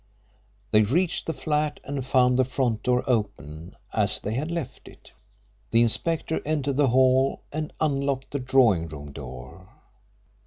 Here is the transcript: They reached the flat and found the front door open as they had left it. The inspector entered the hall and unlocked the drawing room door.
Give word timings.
They 0.71 0.81
reached 0.81 1.27
the 1.27 1.31
flat 1.33 1.79
and 1.83 2.03
found 2.03 2.39
the 2.39 2.43
front 2.43 2.81
door 2.81 3.03
open 3.05 3.75
as 3.93 4.17
they 4.19 4.33
had 4.33 4.49
left 4.49 4.87
it. 4.87 5.11
The 5.69 5.83
inspector 5.83 6.41
entered 6.43 6.77
the 6.77 6.87
hall 6.87 7.43
and 7.51 7.71
unlocked 7.79 8.31
the 8.31 8.39
drawing 8.39 8.87
room 8.87 9.11
door. 9.11 9.67